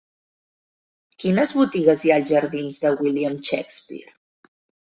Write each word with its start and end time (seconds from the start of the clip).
Quines 1.23 1.51
botigues 1.59 2.03
hi 2.07 2.13
ha 2.15 2.19
als 2.23 2.31
jardins 2.37 2.81
de 2.87 2.95
William 3.05 3.39
Shakespeare? 3.53 4.13